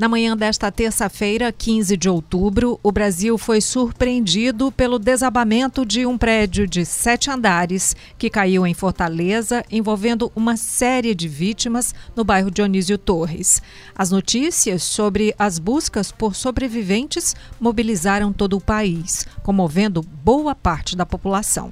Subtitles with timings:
[0.00, 6.16] Na manhã desta terça-feira, 15 de outubro, o Brasil foi surpreendido pelo desabamento de um
[6.16, 12.50] prédio de sete andares que caiu em Fortaleza, envolvendo uma série de vítimas no bairro
[12.50, 13.60] Dionísio Torres.
[13.94, 21.04] As notícias sobre as buscas por sobreviventes mobilizaram todo o país, comovendo boa parte da
[21.04, 21.70] população.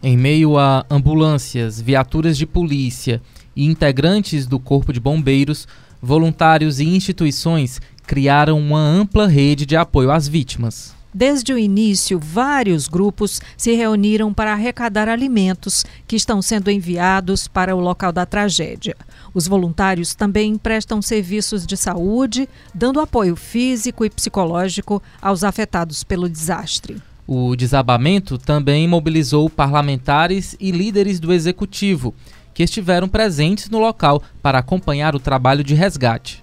[0.00, 3.20] Em meio a ambulâncias, viaturas de polícia
[3.56, 5.66] e integrantes do Corpo de Bombeiros,
[6.00, 10.94] voluntários e instituições criaram uma ampla rede de apoio às vítimas.
[11.18, 17.74] Desde o início, vários grupos se reuniram para arrecadar alimentos que estão sendo enviados para
[17.74, 18.94] o local da tragédia.
[19.32, 26.28] Os voluntários também prestam serviços de saúde, dando apoio físico e psicológico aos afetados pelo
[26.28, 27.00] desastre.
[27.26, 32.14] O desabamento também mobilizou parlamentares e líderes do executivo
[32.56, 36.42] que estiveram presentes no local para acompanhar o trabalho de resgate.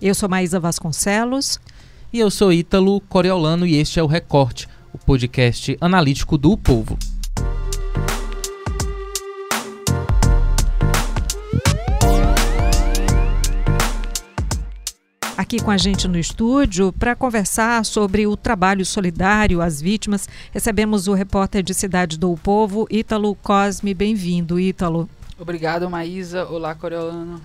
[0.00, 1.60] Eu sou Maísa Vasconcelos.
[2.10, 6.98] E eu sou Ítalo Coriolano e este é o Recorte, o podcast analítico do Povo.
[15.36, 20.28] aqui com a gente no estúdio para conversar sobre o trabalho solidário às vítimas.
[20.52, 23.92] Recebemos o repórter de Cidade do Povo, Ítalo Cosme.
[23.92, 25.08] Bem-vindo, Ítalo.
[25.40, 26.44] Obrigado, Maísa.
[26.44, 27.40] Olá, Coriolano.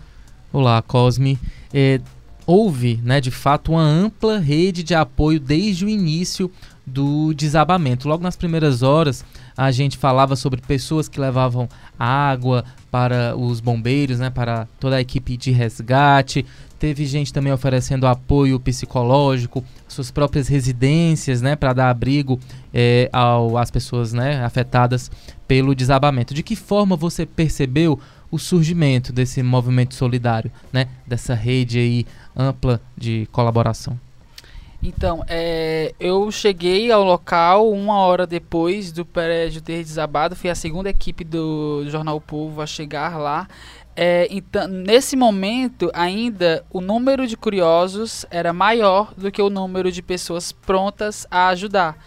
[0.52, 1.40] Olá, Cosme.
[1.74, 2.02] É,
[2.46, 6.52] houve, né, de fato, uma ampla rede de apoio desde o início
[6.86, 8.10] do desabamento.
[8.10, 9.24] Logo nas primeiras horas,
[9.58, 15.02] a gente falava sobre pessoas que levavam água para os bombeiros, né, para toda a
[15.02, 16.46] equipe de resgate.
[16.78, 22.40] Teve gente também oferecendo apoio psicológico, suas próprias residências, né, para dar abrigo
[22.74, 25.10] é, ao, às pessoas, né, afetadas
[25.48, 26.34] pelo desabamento.
[26.34, 32.82] De que forma você percebeu o surgimento desse movimento solidário, né, dessa rede aí ampla
[32.98, 33.98] de colaboração?
[34.88, 40.36] Então, é, eu cheguei ao local uma hora depois do prédio ter desabado.
[40.36, 43.48] Fui a segunda equipe do, Jornal o Povo a chegar lá.
[43.96, 49.92] É, então, nesse momento, ainda o número de curiosos era maior do que o número
[49.92, 51.98] de pessoas prontas a ajudar.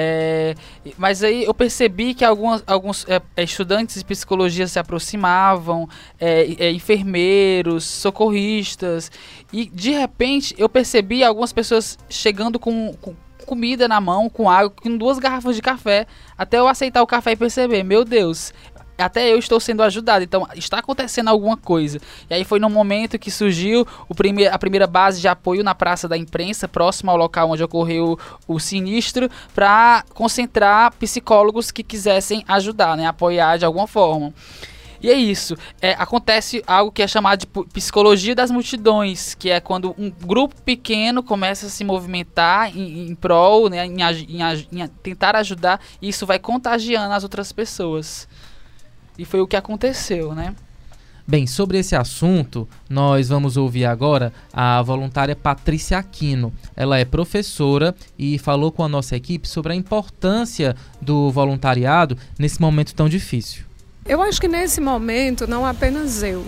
[0.00, 0.54] É,
[0.96, 5.88] mas aí eu percebi que algumas, alguns é, é estudantes de psicologia se aproximavam,
[6.20, 9.10] é, é, enfermeiros, socorristas,
[9.52, 13.12] e de repente eu percebi algumas pessoas chegando com, com
[13.44, 17.32] comida na mão, com água, com duas garrafas de café, até eu aceitar o café
[17.32, 18.52] e perceber, meu Deus,
[18.98, 20.24] até eu estou sendo ajudado.
[20.24, 22.00] Então, está acontecendo alguma coisa.
[22.28, 25.74] E aí foi no momento que surgiu o prime a primeira base de apoio na
[25.74, 32.44] Praça da Imprensa, próximo ao local onde ocorreu o sinistro, para concentrar psicólogos que quisessem
[32.48, 34.32] ajudar, né, apoiar de alguma forma.
[35.00, 35.56] E é isso.
[35.80, 40.60] É, acontece algo que é chamado de psicologia das multidões, que é quando um grupo
[40.62, 46.08] pequeno começa a se movimentar em, em prol, né, em, em, em tentar ajudar, e
[46.08, 48.28] isso vai contagiando as outras pessoas.
[49.18, 50.54] E foi o que aconteceu, né?
[51.26, 56.54] Bem, sobre esse assunto, nós vamos ouvir agora a voluntária Patrícia Aquino.
[56.74, 62.60] Ela é professora e falou com a nossa equipe sobre a importância do voluntariado nesse
[62.60, 63.64] momento tão difícil.
[64.06, 66.46] Eu acho que nesse momento, não apenas eu,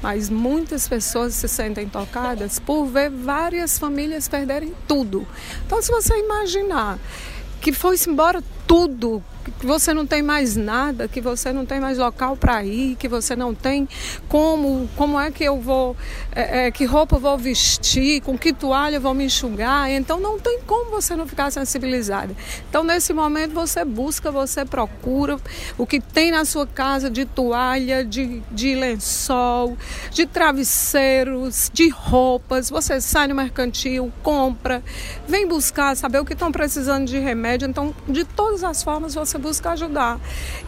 [0.00, 5.26] mas muitas pessoas se sentem tocadas por ver várias famílias perderem tudo.
[5.66, 7.00] Então, se você imaginar
[7.60, 9.20] que foi-se embora tudo
[9.58, 13.08] que você não tem mais nada, que você não tem mais local para ir, que
[13.08, 13.88] você não tem
[14.28, 15.96] como, como é que eu vou,
[16.30, 19.90] é, é, que roupa eu vou vestir, com que toalha eu vou me enxugar.
[19.90, 22.34] Então não tem como você não ficar sensibilizada.
[22.68, 25.36] Então nesse momento você busca, você procura
[25.76, 29.76] o que tem na sua casa de toalha, de, de lençol,
[30.12, 32.70] de travesseiros, de roupas.
[32.70, 34.82] Você sai no mercantil, compra,
[35.26, 37.68] vem buscar, saber o que estão precisando de remédio.
[37.68, 40.20] Então de todas as formas você busca ajudar.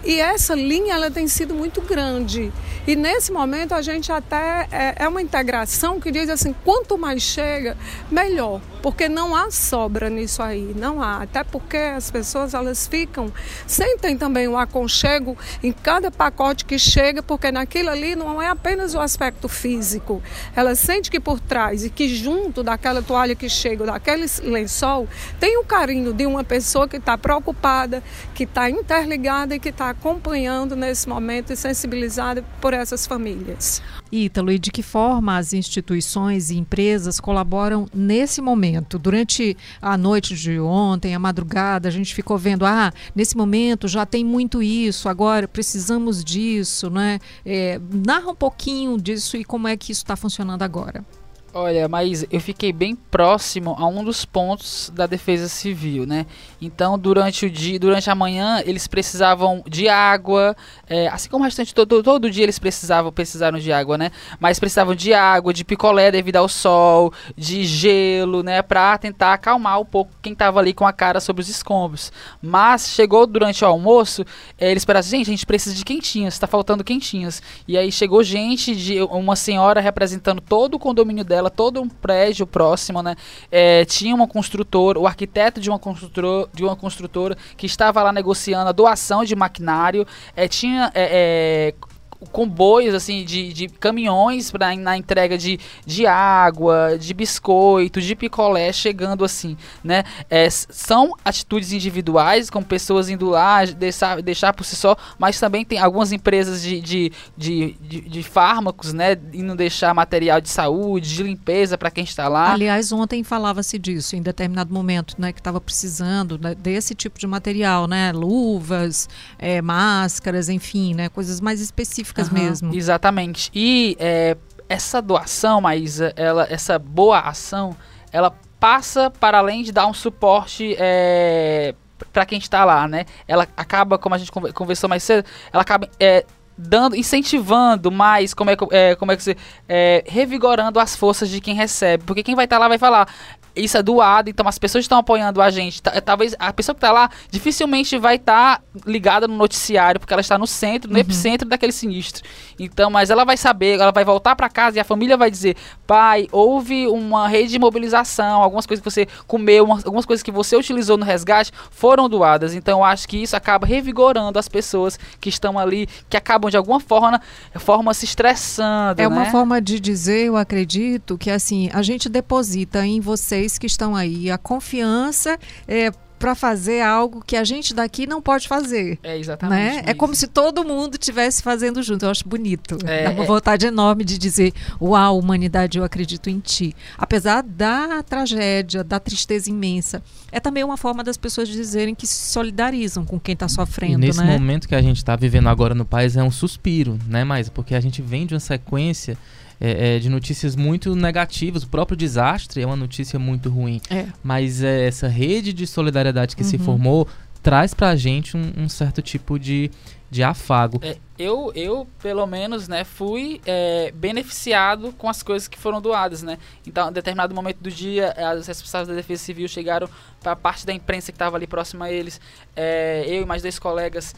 [0.05, 2.53] E essa linha ela tem sido muito grande.
[2.87, 7.23] E nesse momento a gente até é, é uma integração que diz assim, quanto mais
[7.23, 7.77] chega,
[8.11, 11.23] melhor, porque não há sobra nisso aí, não há.
[11.23, 13.33] Até porque as pessoas elas ficam,
[13.67, 18.95] sentem também o aconchego em cada pacote que chega, porque naquilo ali não é apenas
[18.95, 20.21] o aspecto físico.
[20.55, 25.09] Ela sente que por trás e que junto daquela toalha que chega, daquele lençol,
[25.39, 28.03] tem o carinho de uma pessoa que está preocupada,
[28.35, 33.81] que está interligada e que está acompanhando nesse momento e sensibilizada por essas famílias.
[34.11, 38.72] Ítalo, e de que forma as instituições e empresas colaboram nesse momento?
[38.81, 44.07] Durante a noite de ontem, a madrugada, a gente ficou vendo, ah, nesse momento já
[44.07, 47.19] tem muito isso, agora precisamos disso, né?
[47.45, 51.05] É, narra um pouquinho disso e como é que isso está funcionando agora.
[51.55, 56.25] Olha, mas eu fiquei bem próximo a um dos pontos da Defesa Civil, né?
[56.63, 60.57] Então, durante o dia, durante a manhã, eles precisavam de água,
[60.89, 64.11] é, assim como o restante todo, todo dia eles precisavam, precisaram de água, né?
[64.41, 68.63] Mas precisavam de água, de picolé devido ao sol, de gelo, né?
[68.63, 72.11] Para tentar acalmar um pouco quem tava ali com a cara sobre os escombros.
[72.41, 74.25] Mas chegou durante o almoço,
[74.57, 77.43] é, eles esperaram, gente, a gente precisa de quentinhas, tá faltando quentinhas.
[77.69, 82.47] E aí chegou gente de uma senhora representando todo o condomínio dela todo um prédio
[82.47, 83.17] próximo, né?
[83.51, 88.13] É, tinha uma construtora, o arquiteto de uma construtora, de uma construtora que estava lá
[88.13, 90.07] negociando a doação de maquinário.
[90.37, 91.92] É, tinha é, é
[92.31, 98.73] comboios assim de, de caminhões para na entrega de, de água, de biscoito, de picolé
[98.73, 100.05] chegando assim, né?
[100.31, 105.65] É, são atitudes individuais, com pessoas indo lá deixar, deixar por si só, mas também
[105.65, 109.17] tem algumas empresas de, de, de, de, de fármacos, né?
[109.33, 112.53] Indo deixar material de saúde, de limpeza para quem está lá.
[112.53, 115.33] Aliás, ontem falava-se disso em determinado momento, né?
[115.33, 118.13] Que estava precisando né, desse tipo de material, né?
[118.13, 119.09] Luvas,
[119.39, 121.09] é, máscaras, enfim, né?
[121.09, 122.75] Coisas mais específicas específicas uhum, mesmo.
[122.75, 123.51] Exatamente.
[123.55, 124.37] E é,
[124.69, 127.75] essa doação, Maísa, ela, essa boa ação,
[128.13, 131.75] ela passa para além de dar um suporte é,
[132.13, 133.07] para quem está lá, né?
[133.27, 136.25] Ela acaba, como a gente conversou mais cedo, ela acaba é,
[136.57, 139.37] dando, incentivando mais, como é, é como é que você,
[139.69, 143.09] é, revigorando as forças de quem recebe, porque quem vai estar tá lá vai falar,
[143.55, 145.83] isso é doado, então as pessoas estão apoiando a gente.
[145.83, 150.21] Talvez a pessoa que está lá dificilmente vai estar tá ligada no noticiário, porque ela
[150.21, 151.01] está no centro, no uhum.
[151.01, 152.23] epicentro daquele sinistro.
[152.59, 155.57] Então, mas ela vai saber, ela vai voltar para casa e a família vai dizer:
[155.87, 160.57] pai, houve uma rede de mobilização, algumas coisas que você comeu, algumas coisas que você
[160.57, 162.55] utilizou no resgate foram doadas.
[162.55, 166.57] Então, eu acho que isso acaba revigorando as pessoas que estão ali, que acabam de
[166.57, 167.21] alguma forma,
[167.57, 169.01] forma se estressando.
[169.01, 169.09] É né?
[169.09, 173.67] uma forma de dizer, eu acredito, que assim, a gente deposita em você vocês que
[173.67, 174.31] estão aí.
[174.31, 178.99] A confiança é, para fazer algo que a gente daqui não pode fazer.
[179.03, 179.77] É exatamente.
[179.77, 179.83] Né?
[179.87, 182.05] É como se todo mundo estivesse fazendo junto.
[182.05, 182.79] Eu acho bonito.
[182.87, 183.27] É, Dá uma é...
[183.27, 186.77] vontade enorme de dizer: Uau, humanidade, eu acredito em ti.
[186.97, 192.33] Apesar da tragédia, da tristeza imensa, é também uma forma das pessoas dizerem que se
[192.33, 193.95] solidarizam com quem está sofrendo.
[193.95, 194.31] E nesse né?
[194.31, 197.75] momento que a gente está vivendo agora no país é um suspiro, né, mais Porque
[197.75, 199.19] a gente vem de uma sequência
[199.65, 201.63] é, é, de notícias muito negativas.
[201.63, 203.81] O próprio desastre é uma notícia muito ruim.
[203.89, 204.07] É.
[204.21, 206.49] Mas é, essa rede de solidariedade que uhum.
[206.49, 207.07] se formou
[207.41, 209.71] traz pra gente um, um certo tipo de,
[210.11, 210.81] de afago.
[210.83, 216.23] É, eu, eu, pelo menos, né, fui é, beneficiado com as coisas que foram doadas,
[216.23, 216.39] né?
[216.67, 219.89] Então, em determinado momento do dia, as responsáveis da Defesa Civil chegaram
[220.21, 222.21] para a parte da imprensa que estava ali próxima a eles.
[222.55, 224.15] É, eu e mais dois colegas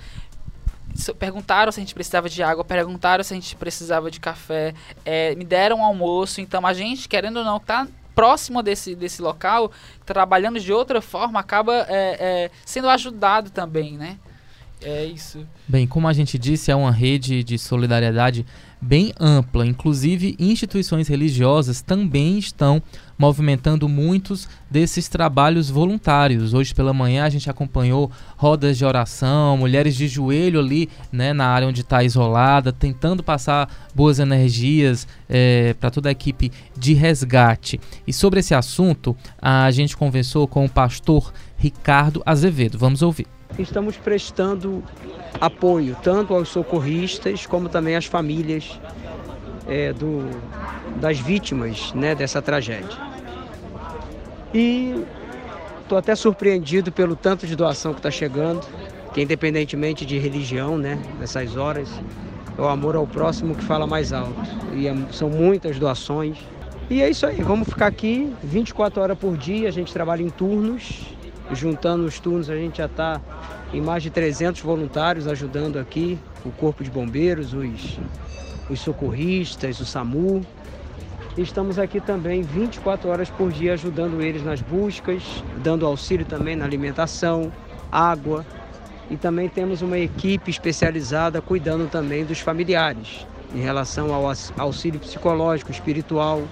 [1.19, 4.75] perguntaram se a gente precisava de água, perguntaram se a gente precisava de café,
[5.05, 6.41] é, me deram um almoço.
[6.41, 9.73] Então a gente, querendo ou não, tá próximo desse, desse local,
[10.07, 14.19] trabalhando de outra forma, acaba é, é, sendo ajudado também, né?
[14.83, 15.47] É isso.
[15.67, 18.45] Bem, como a gente disse, é uma rede de solidariedade
[18.85, 19.67] bem ampla.
[19.67, 22.83] Inclusive, instituições religiosas também estão
[23.19, 26.53] movimentando muitos desses trabalhos voluntários.
[26.53, 31.47] Hoje pela manhã a gente acompanhou rodas de oração, mulheres de joelho ali né, na
[31.47, 37.81] área onde está isolada, tentando passar boas energias é, para toda a equipe de resgate.
[38.07, 42.79] E sobre esse assunto, a gente conversou com o pastor Ricardo Azevedo.
[42.79, 43.34] Vamos ouvir.
[43.59, 44.83] Estamos prestando
[45.41, 48.81] apoio tanto aos socorristas como também às famílias
[49.67, 50.29] é, do,
[50.97, 52.99] das vítimas né, dessa tragédia.
[54.53, 55.05] E
[55.83, 58.67] estou até surpreendido pelo tanto de doação que está chegando,
[59.13, 61.89] que independentemente de religião, né, nessas horas,
[62.57, 64.35] é o amor ao próximo que fala mais alto.
[64.75, 66.39] E é, são muitas doações.
[66.91, 70.29] E é isso aí, vamos ficar aqui 24 horas por dia, a gente trabalha em
[70.29, 71.17] turnos,
[71.53, 73.21] juntando os turnos a gente já está
[73.73, 77.99] em mais de 300 voluntários ajudando aqui, o Corpo de Bombeiros, os,
[78.71, 80.45] os socorristas, o SAMU.
[81.37, 85.23] Estamos aqui também 24 horas por dia ajudando eles nas buscas,
[85.63, 87.53] dando auxílio também na alimentação,
[87.91, 88.47] água.
[89.11, 95.71] E também temos uma equipe especializada cuidando também dos familiares, em relação ao auxílio psicológico,
[95.71, 96.43] espiritual,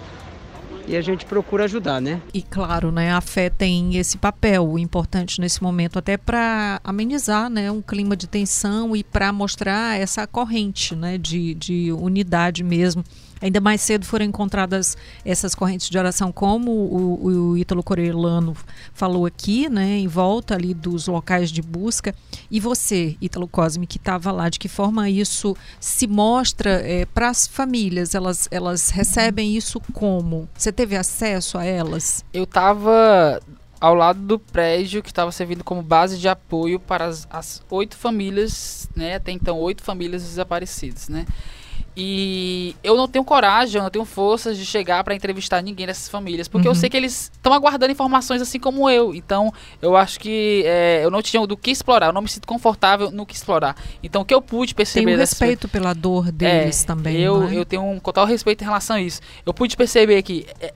[0.87, 2.21] e a gente procura ajudar, né?
[2.33, 7.71] E claro, né, a fé tem esse papel importante nesse momento até para amenizar, né,
[7.71, 13.05] um clima de tensão e para mostrar essa corrente, né, de, de unidade mesmo
[13.43, 18.57] Ainda mais cedo foram encontradas essas correntes de oração, como o, o Ítalo Corelano
[18.95, 22.15] falou aqui, né, em volta ali dos locais de busca.
[22.49, 27.29] E você, Ítalo Cosme, que estava lá, de que forma isso se mostra é, para
[27.29, 28.15] as famílias?
[28.15, 30.49] Elas, elas recebem isso como?
[30.57, 32.25] Você teve acesso a elas?
[32.33, 33.41] Eu estava
[33.81, 37.97] ao lado do prédio que estava servindo como base de apoio para as, as oito
[37.97, 41.27] famílias, né, até então oito famílias desaparecidas, né.
[41.95, 46.09] E eu não tenho coragem, eu não tenho forças de chegar para entrevistar ninguém dessas
[46.09, 46.73] famílias, porque uhum.
[46.73, 49.15] eu sei que eles estão aguardando informações assim como eu.
[49.15, 52.47] Então, eu acho que é, eu não tinha do que explorar, eu não me sinto
[52.47, 53.77] confortável no que explorar.
[54.03, 55.05] Então, o que eu pude perceber.
[55.05, 57.17] Tem um respeito pela dor deles é, também.
[57.17, 57.55] Eu, é?
[57.55, 59.21] eu tenho um total respeito em relação a isso.
[59.45, 60.73] Eu pude perceber que é,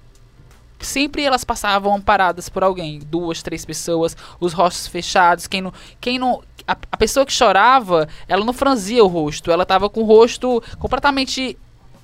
[0.80, 6.18] sempre elas passavam amparadas por alguém, duas, três pessoas, os rostos fechados, quem não, quem
[6.18, 10.04] não a, a pessoa que chorava, ela não franzia o rosto, ela estava com o
[10.04, 11.56] rosto completamente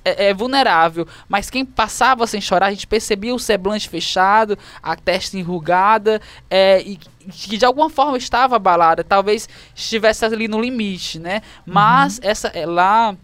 [0.05, 4.95] é, é, vulnerável, mas quem passava sem chorar, a gente percebia o semblante fechado, a
[4.95, 11.19] testa enrugada, é, e que de alguma forma estava abalada, talvez estivesse ali no limite,
[11.19, 11.41] né?
[11.65, 12.29] Mas uhum.
[12.29, 13.15] essa é, lá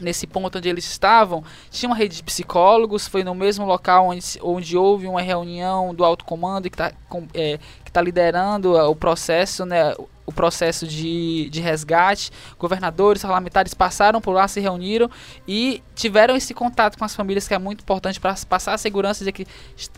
[0.00, 4.24] nesse ponto onde eles estavam, tinha uma rede de psicólogos, foi no mesmo local onde,
[4.42, 6.92] onde houve uma reunião do alto comando que está
[7.32, 9.94] é, que tá liderando o processo, né,
[10.26, 12.30] o processo de, de resgate.
[12.58, 15.10] Governadores, parlamentares passaram por lá, se reuniram
[15.46, 19.24] e tiveram esse contato com as famílias que é muito importante para passar a segurança
[19.24, 19.46] de que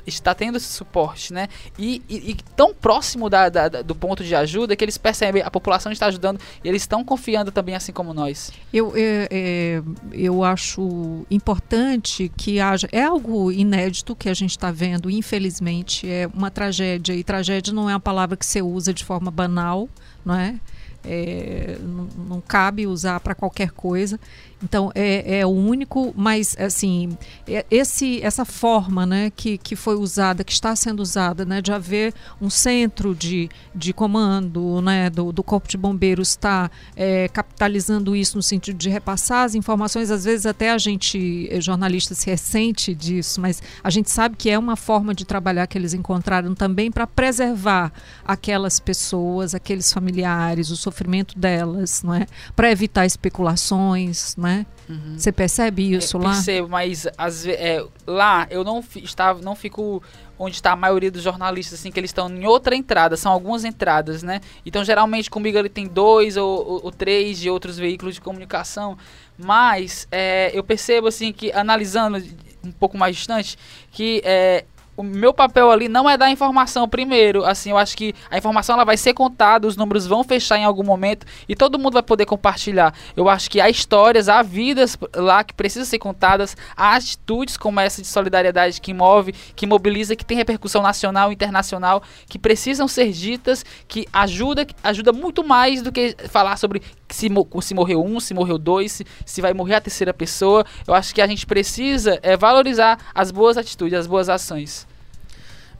[0.07, 1.49] está tendo esse suporte, né?
[1.79, 5.50] E, e, e tão próximo da, da, do ponto de ajuda que eles percebem a
[5.50, 8.53] população está ajudando e eles estão confiando também assim como nós.
[8.73, 14.71] Eu, é, é, eu acho importante que haja é algo inédito que a gente está
[14.71, 19.05] vendo, infelizmente é uma tragédia e tragédia não é uma palavra que você usa de
[19.05, 19.88] forma banal
[20.26, 20.59] não é?
[21.05, 24.19] é não, não, cabe usar para qualquer coisa.
[24.62, 29.96] Então é, é o único, mas assim, é, esse, essa forma né, que, que foi
[29.96, 35.30] usada, que está sendo usada, né, de haver um centro de, de comando né, do,
[35.30, 40.25] do Corpo de Bombeiros está é, capitalizando isso no sentido de repassar as informações, às
[40.25, 44.58] vezes até a gente, eh, jornalista, se ressente disso, mas a gente sabe que é
[44.58, 47.92] uma forma de trabalhar que eles encontraram também para preservar
[48.25, 52.26] aquelas pessoas, aqueles familiares, o sofrimento delas, não é?
[52.54, 54.34] para evitar especulações.
[54.36, 54.59] Não é?
[54.59, 54.67] né?
[54.88, 55.19] Uhum.
[55.19, 56.33] Você percebe isso é, lá?
[56.33, 60.03] Percebo, mas as, é, lá eu não estava, não fico
[60.38, 63.65] onde está a maioria dos jornalistas, assim, que eles estão em outra entrada, são algumas
[63.65, 64.41] entradas, né?
[64.67, 68.99] Então, geralmente comigo ele tem dois ou, ou, ou três de outros veículos de comunicação,
[69.38, 72.23] mas é, eu percebo, assim, que analisando
[72.62, 73.57] um pouco mais distante,
[73.91, 74.65] que é,
[74.97, 77.45] o meu papel ali não é dar informação primeiro.
[77.45, 80.65] Assim, eu acho que a informação ela vai ser contada, os números vão fechar em
[80.65, 82.95] algum momento e todo mundo vai poder compartilhar.
[83.17, 87.79] Eu acho que há histórias, há vidas lá que precisam ser contadas, há atitudes como
[87.79, 92.88] essa de solidariedade que move, que mobiliza, que tem repercussão nacional e internacional, que precisam
[92.88, 97.28] ser ditas, que ajuda, ajuda muito mais do que falar sobre se,
[97.60, 100.64] se morreu um, se morreu dois, se, se vai morrer a terceira pessoa.
[100.86, 104.86] Eu acho que a gente precisa é, valorizar as boas atitudes, as boas ações.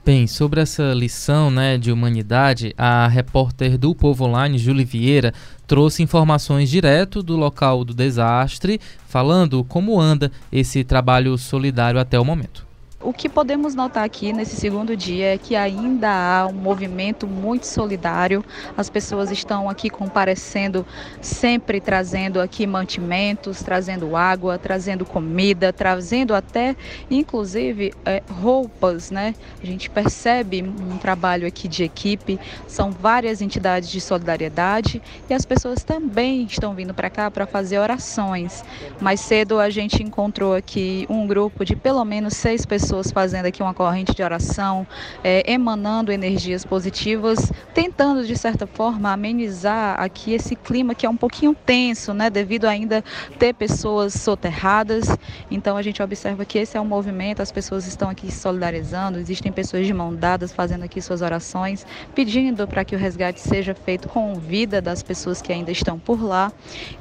[0.07, 5.33] Bem, sobre essa lição né, de humanidade, a repórter do Povo Online, Julie Vieira,
[5.67, 12.23] trouxe informações direto do local do desastre, falando como anda esse trabalho solidário até o
[12.23, 12.66] momento.
[12.99, 17.67] O que podemos notar aqui nesse segundo dia é que ainda há um movimento muito
[17.67, 18.43] solidário.
[18.75, 20.83] As pessoas estão aqui comparecendo,
[21.21, 26.75] sempre trazendo aqui mantimentos, trazendo água, trazendo comida, trazendo até,
[27.09, 29.35] inclusive, é, roupas, né?
[29.61, 32.39] A gente percebe um trabalho aqui de equipe.
[32.67, 37.77] São várias entidades de solidariedade e as pessoas também estão vindo para cá para fazer
[37.77, 38.65] orações.
[38.99, 43.47] Mais cedo a gente encontrou aqui um grupo de pelo menos seis pessoas pessoas fazendo
[43.47, 44.87] aqui uma corrente de oração,
[45.21, 51.17] é, emanando energias positivas, tentando de certa forma amenizar aqui esse clima que é um
[51.17, 53.03] pouquinho tenso, né, devido ainda
[53.37, 55.09] ter pessoas soterradas.
[55.51, 59.19] Então a gente observa que esse é um movimento, as pessoas estão aqui se solidarizando,
[59.19, 63.75] existem pessoas de mão dadas fazendo aqui suas orações, pedindo para que o resgate seja
[63.75, 66.53] feito com vida das pessoas que ainda estão por lá.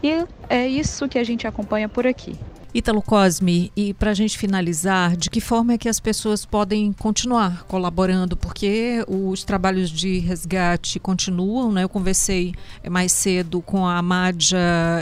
[0.02, 2.36] E é isso que a gente acompanha por aqui.
[2.76, 6.92] Ítalo Cosme, e para a gente finalizar, de que forma é que as pessoas podem
[6.92, 8.36] continuar colaborando?
[8.36, 11.84] Porque os trabalhos de resgate continuam, né?
[11.84, 12.54] Eu conversei
[12.86, 14.58] mais cedo com a Amádia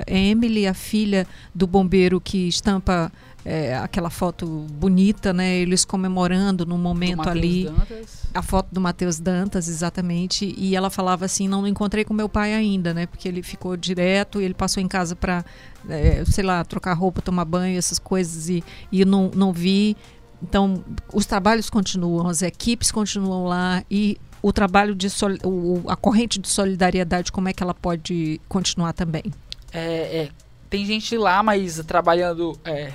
[0.06, 3.10] Emily, a filha do bombeiro que estampa
[3.44, 5.56] é, aquela foto bonita, né?
[5.56, 7.64] Eles comemorando no momento ali.
[7.64, 8.24] Dantas.
[8.32, 10.54] A foto do Matheus Dantas, exatamente.
[10.56, 13.06] E ela falava assim: não, encontrei com meu pai ainda, né?
[13.06, 15.44] Porque ele ficou direto e ele passou em casa para,
[15.88, 19.96] é, sei lá, trocar roupa, tomar banho, essas coisas, e, e não, não vi.
[20.42, 20.82] Então,
[21.12, 25.08] os trabalhos continuam, as equipes continuam lá e o trabalho de
[25.42, 29.24] o, a corrente de solidariedade, como é que ela pode continuar também?
[29.72, 30.28] É, é,
[30.68, 32.92] tem gente lá, mas trabalhando é,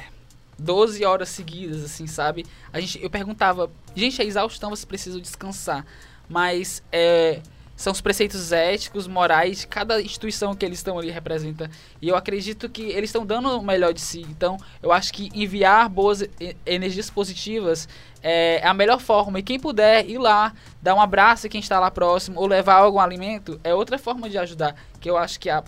[0.60, 2.46] 12 horas seguidas, assim, sabe?
[2.72, 5.86] A gente, eu perguntava, gente, é exaustão, vocês precisam descansar.
[6.28, 7.42] Mas é,
[7.80, 11.72] são os preceitos éticos, morais de cada instituição que eles estão ali representa.
[12.02, 14.20] E eu acredito que eles estão dando o melhor de si.
[14.30, 16.22] Então, eu acho que enviar boas
[16.66, 17.88] energias positivas
[18.22, 19.40] é a melhor forma.
[19.40, 22.76] E quem puder ir lá, dar um abraço a quem está lá próximo, ou levar
[22.76, 24.76] algum alimento, é outra forma de ajudar.
[25.00, 25.64] Que eu acho que é a,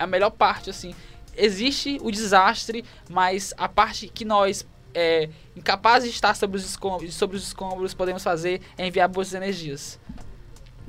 [0.00, 0.92] a melhor parte, assim
[1.36, 7.14] existe o desastre, mas a parte que nós, é, incapazes de estar sobre os, escombros,
[7.14, 9.98] sobre os escombros, podemos fazer é enviar boas energias.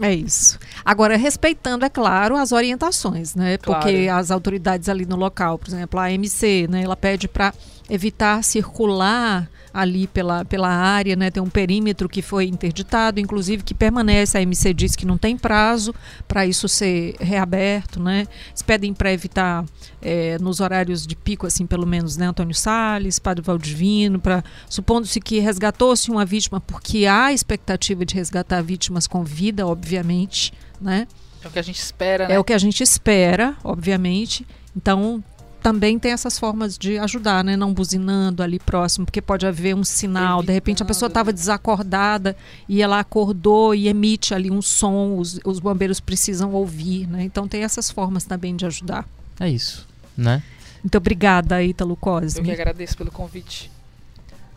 [0.02, 0.58] É isso.
[0.84, 3.58] Agora, respeitando, é claro, as orientações, né?
[3.58, 3.82] Claro.
[3.82, 6.84] Porque as autoridades ali no local, por exemplo, a AMC, né?
[6.84, 7.54] Ela pede para
[7.94, 11.32] evitar circular ali pela, pela área, né?
[11.32, 14.38] Tem um perímetro que foi interditado, inclusive que permanece.
[14.38, 15.94] A MC diz que não tem prazo
[16.28, 18.28] para isso ser reaberto, né?
[18.50, 19.66] Eles pedem para evitar
[20.02, 22.28] é, nos horários de pico, assim, pelo menos, né?
[22.28, 28.62] Antônio Salles, Padre Valdivino, para supondo-se que resgatou-se uma vítima, porque há expectativa de resgatar
[28.62, 31.08] vítimas com vida, obviamente, né?
[31.44, 32.36] É o que a gente espera, né?
[32.36, 34.46] É o que a gente espera, obviamente.
[34.76, 35.24] Então,
[35.64, 37.56] também tem essas formas de ajudar, né?
[37.56, 40.40] Não buzinando ali próximo, porque pode haver um sinal.
[40.40, 40.46] Evitando.
[40.48, 42.36] De repente a pessoa estava desacordada
[42.68, 47.24] e ela acordou e emite ali um som, os, os bombeiros precisam ouvir, né?
[47.24, 49.08] Então tem essas formas também de ajudar.
[49.40, 50.44] É isso, né?
[50.84, 52.42] Muito obrigada, Ítalo Cosme.
[52.42, 53.72] Eu que agradeço pelo convite.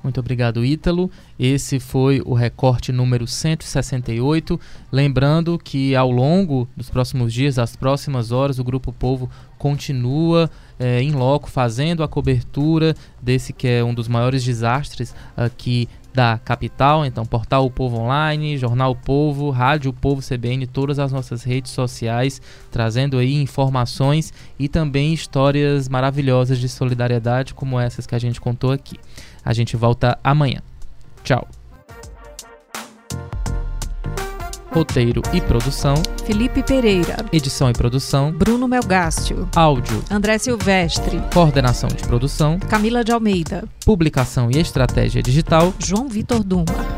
[0.06, 1.10] Muito obrigado, Ítalo.
[1.36, 4.60] Esse foi o recorte número 168.
[4.92, 10.48] Lembrando que ao longo dos próximos dias, das próximas horas, o Grupo Povo continua
[10.78, 16.38] é, em loco fazendo a cobertura desse que é um dos maiores desastres aqui da
[16.42, 17.04] capital.
[17.04, 21.42] Então, Portal O Povo Online, Jornal o Povo, Rádio o Povo CBN, todas as nossas
[21.44, 28.18] redes sociais, trazendo aí informações e também histórias maravilhosas de solidariedade como essas que a
[28.18, 28.96] gente contou aqui.
[29.46, 30.60] A gente volta amanhã.
[31.22, 31.46] Tchau.
[34.72, 35.94] Roteiro e produção:
[36.26, 37.24] Felipe Pereira.
[37.32, 39.48] Edição e produção: Bruno Melgácio.
[39.54, 41.22] Áudio: André Silvestre.
[41.32, 43.64] Coordenação de produção: Camila de Almeida.
[43.84, 46.95] Publicação e estratégia digital: João Vitor Duma.